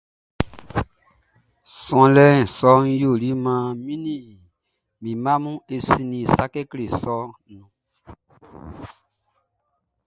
Suanlɛ 1.81 2.25
sɔʼn 2.55 2.83
yɛ 2.89 2.93
ɔ 2.95 3.01
yoli 3.01 3.29
maan 3.45 3.69
mi 3.85 3.95
ni 4.05 4.15
mi 5.01 5.11
mma 5.17 5.33
mun 5.43 5.57
e 5.75 5.75
sinnin 5.87 6.27
sa 6.33 6.43
kekle 6.53 6.85
sɔʼn 7.01 7.27
nun 7.51 7.67
ɔn. 7.67 7.71